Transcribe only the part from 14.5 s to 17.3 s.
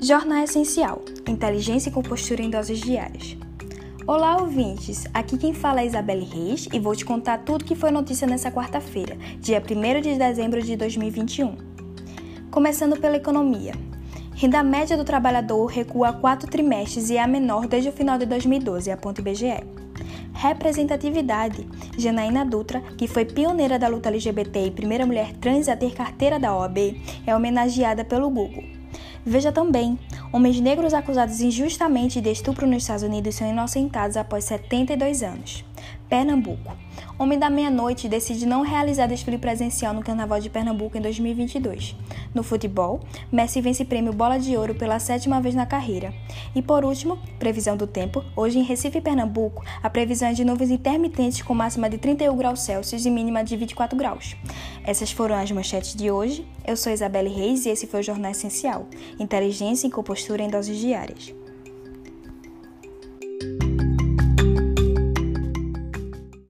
média do trabalhador recua quatro trimestres e é a